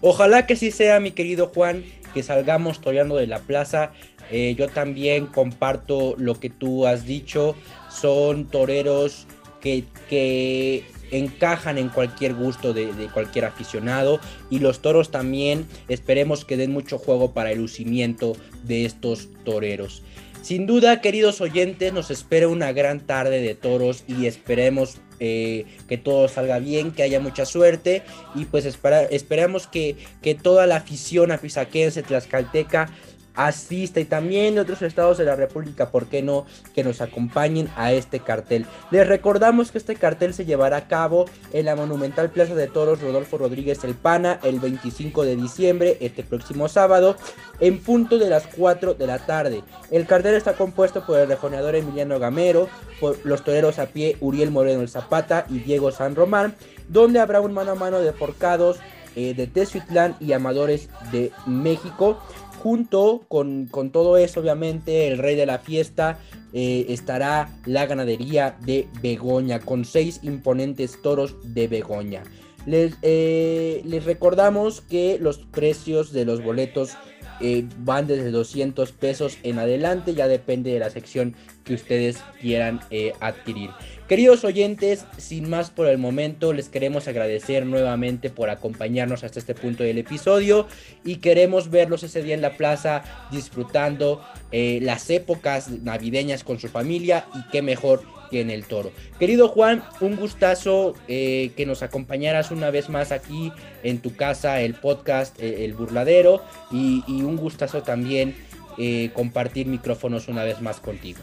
Ojalá 0.00 0.46
que 0.46 0.56
sí 0.56 0.70
sea, 0.70 0.98
mi 0.98 1.10
querido 1.10 1.50
Juan, 1.54 1.84
que 2.14 2.22
salgamos 2.22 2.80
toreando 2.80 3.16
de 3.16 3.26
la 3.26 3.40
plaza. 3.40 3.92
Eh, 4.30 4.54
yo 4.56 4.68
también 4.68 5.26
comparto 5.26 6.14
lo 6.16 6.40
que 6.40 6.48
tú 6.48 6.86
has 6.86 7.04
dicho. 7.04 7.54
Son 7.90 8.46
toreros 8.46 9.26
que, 9.60 9.84
que 10.08 10.84
encajan 11.10 11.78
en 11.78 11.88
cualquier 11.88 12.34
gusto 12.34 12.72
de, 12.72 12.88
cualquier 13.12 13.44
aficionado 13.44 14.20
y 14.48 14.60
los 14.60 14.80
toros 14.80 15.10
también 15.10 15.66
esperemos 15.88 16.44
que 16.44 16.56
den 16.56 16.72
mucho 16.72 16.98
juego 16.98 17.32
para 17.32 17.52
el 17.52 17.58
lucimiento 17.58 18.36
de 18.64 18.84
estos 18.84 19.28
toreros. 19.44 20.02
Sin 20.42 20.66
duda, 20.66 21.00
queridos 21.00 21.40
oyentes, 21.40 21.92
nos 21.92 22.10
espera 22.10 22.48
una 22.48 22.72
gran 22.72 23.00
tarde 23.00 23.42
de 23.42 23.54
toros 23.54 24.04
y 24.08 24.26
esperemos 24.26 24.98
eh, 25.20 25.66
que 25.88 25.98
todo 25.98 26.28
salga 26.28 26.58
bien, 26.58 26.90
que 26.92 27.02
haya 27.02 27.20
mucha 27.20 27.44
suerte. 27.46 28.02
Y 28.34 28.46
pues 28.46 28.64
esperamos 28.64 29.66
que, 29.66 29.96
que 30.22 30.34
toda 30.34 30.66
la 30.66 30.76
afición 30.76 31.30
afisaquense, 31.30 32.02
tlaxcalteca, 32.02 32.90
asista 33.34 34.00
y 34.00 34.04
también 34.04 34.54
de 34.54 34.60
otros 34.60 34.82
estados 34.82 35.18
de 35.18 35.24
la 35.24 35.36
República, 35.36 35.90
¿por 35.90 36.06
qué 36.06 36.22
no? 36.22 36.46
Que 36.74 36.84
nos 36.84 37.00
acompañen 37.00 37.68
a 37.76 37.92
este 37.92 38.20
cartel. 38.20 38.66
Les 38.90 39.06
recordamos 39.06 39.70
que 39.70 39.78
este 39.78 39.96
cartel 39.96 40.34
se 40.34 40.44
llevará 40.44 40.78
a 40.78 40.88
cabo 40.88 41.26
en 41.52 41.66
la 41.66 41.76
Monumental 41.76 42.30
Plaza 42.30 42.54
de 42.54 42.66
Toros 42.66 43.00
Rodolfo 43.00 43.38
Rodríguez 43.38 43.82
El 43.84 43.94
Pana 43.94 44.38
el 44.42 44.60
25 44.60 45.24
de 45.24 45.36
diciembre, 45.36 45.96
este 46.00 46.22
próximo 46.22 46.68
sábado, 46.68 47.16
en 47.60 47.80
punto 47.80 48.18
de 48.18 48.30
las 48.30 48.46
4 48.46 48.94
de 48.94 49.06
la 49.06 49.18
tarde. 49.18 49.62
El 49.90 50.06
cartel 50.06 50.34
está 50.34 50.54
compuesto 50.54 51.04
por 51.06 51.18
el 51.18 51.28
rejoneador 51.28 51.76
Emiliano 51.76 52.18
Gamero, 52.18 52.68
por 53.00 53.18
los 53.24 53.44
toreros 53.44 53.78
a 53.78 53.86
pie 53.86 54.16
Uriel 54.20 54.50
Moreno 54.50 54.80
el 54.80 54.88
Zapata 54.88 55.46
y 55.48 55.60
Diego 55.60 55.90
San 55.90 56.14
Román, 56.14 56.54
donde 56.88 57.20
habrá 57.20 57.40
un 57.40 57.52
mano 57.52 57.72
a 57.72 57.76
mano 57.76 58.00
de 58.00 58.12
forcados 58.12 58.78
eh, 59.16 59.34
de 59.34 59.46
Tezuitlán 59.46 60.16
y 60.20 60.32
amadores 60.32 60.88
de 61.10 61.32
México. 61.46 62.20
Junto 62.62 63.22
con, 63.28 63.68
todo 63.90 64.18
eso, 64.18 64.40
obviamente, 64.40 65.08
el 65.08 65.16
rey 65.16 65.34
de 65.34 65.46
la 65.46 65.58
fiesta 65.58 66.18
eh, 66.52 66.84
estará 66.90 67.48
la 67.64 67.86
ganadería 67.86 68.58
de 68.60 68.86
Begoña, 69.00 69.60
con 69.60 69.86
seis 69.86 70.20
imponentes 70.22 71.00
toros 71.00 71.36
de 71.54 71.68
Begoña. 71.68 72.22
Les, 72.66 72.98
eh, 73.00 73.80
les 73.86 74.04
recordamos 74.04 74.82
que 74.82 75.18
los 75.18 75.38
precios 75.38 76.12
de 76.12 76.26
los 76.26 76.44
boletos 76.44 76.98
eh, 77.40 77.64
van 77.78 78.06
desde 78.06 78.30
200 78.30 78.92
pesos 78.92 79.38
en 79.42 79.58
adelante, 79.58 80.14
ya 80.14 80.28
depende 80.28 80.72
de 80.72 80.78
la 80.78 80.90
sección 80.90 81.34
que 81.64 81.74
ustedes 81.74 82.18
quieran 82.40 82.80
eh, 82.90 83.12
adquirir. 83.20 83.70
Queridos 84.08 84.44
oyentes, 84.44 85.06
sin 85.18 85.48
más 85.48 85.70
por 85.70 85.86
el 85.86 85.96
momento, 85.96 86.52
les 86.52 86.68
queremos 86.68 87.06
agradecer 87.06 87.64
nuevamente 87.64 88.28
por 88.28 88.50
acompañarnos 88.50 89.22
hasta 89.22 89.38
este 89.38 89.54
punto 89.54 89.84
del 89.84 89.98
episodio 89.98 90.66
y 91.04 91.16
queremos 91.16 91.70
verlos 91.70 92.02
ese 92.02 92.22
día 92.22 92.34
en 92.34 92.42
la 92.42 92.56
plaza 92.56 93.02
disfrutando 93.30 94.20
eh, 94.50 94.80
las 94.82 95.08
épocas 95.10 95.70
navideñas 95.70 96.42
con 96.42 96.58
su 96.58 96.68
familia 96.68 97.26
y 97.34 97.48
qué 97.50 97.62
mejor 97.62 98.19
en 98.38 98.50
el 98.50 98.64
toro. 98.64 98.92
Querido 99.18 99.48
Juan, 99.48 99.82
un 100.00 100.16
gustazo 100.16 100.94
eh, 101.08 101.52
que 101.56 101.66
nos 101.66 101.82
acompañaras 101.82 102.50
una 102.50 102.70
vez 102.70 102.88
más 102.88 103.12
aquí 103.12 103.52
en 103.82 104.00
tu 104.00 104.14
casa, 104.14 104.60
el 104.60 104.74
podcast 104.74 105.40
eh, 105.40 105.64
El 105.64 105.74
Burladero, 105.74 106.42
y, 106.70 107.02
un 107.08 107.36
gustazo 107.36 107.82
también 107.82 108.34
eh, 108.78 109.10
compartir 109.14 109.66
micrófonos 109.66 110.28
una 110.28 110.44
vez 110.44 110.60
más 110.60 110.80
contigo. 110.80 111.20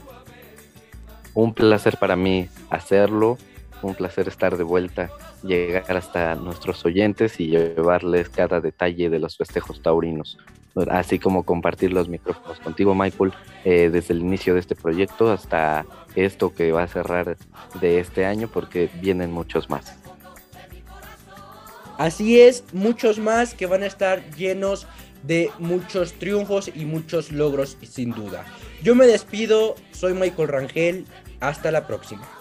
Un 1.34 1.54
placer 1.54 1.98
para 1.98 2.16
mí 2.16 2.48
hacerlo, 2.70 3.38
un 3.82 3.96
placer 3.96 4.28
estar 4.28 4.58
de 4.58 4.64
vuelta, 4.64 5.10
llegar 5.44 5.96
hasta 5.96 6.36
nuestros 6.36 6.84
oyentes 6.86 7.40
y 7.40 7.48
llevarles 7.48 8.30
cada 8.30 8.60
detalle 8.60 9.10
de 9.10 9.20
los 9.20 9.38
festejos 9.38 9.82
taurinos 9.82 10.38
así 10.90 11.20
como 11.20 11.44
compartir 11.44 11.94
los 11.94 12.10
micrófonos 12.10 12.60
contigo, 12.60 12.96
Michael, 12.96 13.34
eh, 13.66 13.90
desde 13.92 14.14
el 14.14 14.22
inicio 14.22 14.54
de 14.54 14.60
este 14.60 14.76
proyecto 14.76 15.32
hasta 15.32 15.86
esto 16.16 16.54
que 16.54 16.72
va 16.72 16.84
a 16.84 16.88
cerrar 16.88 17.38
de 17.80 18.00
este 18.00 18.26
año, 18.26 18.48
porque 18.48 18.90
vienen 19.02 19.32
muchos 19.32 19.70
más. 19.70 19.96
Así 21.98 22.40
es, 22.40 22.64
muchos 22.74 23.18
más 23.18 23.54
que 23.54 23.66
van 23.66 23.84
a 23.84 23.88
estar 23.88 24.24
llenos 24.36 24.88
de 25.24 25.50
muchos 25.60 26.14
triunfos 26.14 26.72
y 26.74 26.86
muchos 26.86 27.32
logros, 27.32 27.78
sin 27.82 28.12
duda. 28.12 28.46
Yo 28.84 28.94
me 28.94 29.08
despido, 29.08 29.76
soy 29.92 30.14
Michael 30.14 30.48
Rangel, 30.48 31.06
hasta 31.40 31.72
la 31.72 31.88
próxima. 31.88 32.37